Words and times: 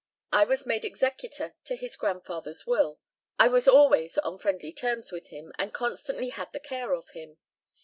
I 0.31 0.45
was 0.45 0.65
made 0.65 0.83
executor 0.83 1.53
to 1.65 1.75
his 1.75 1.95
grandfather's 1.95 2.65
will. 2.65 2.99
I 3.37 3.47
was 3.47 3.67
always 3.67 4.17
on 4.17 4.39
friendly 4.39 4.71
terms 4.73 5.11
with 5.11 5.27
him, 5.27 5.53
and 5.59 5.75
constantly 5.75 6.29
had 6.29 6.51
the 6.53 6.59
care 6.59 6.91
of 6.93 7.09
him. 7.09 7.37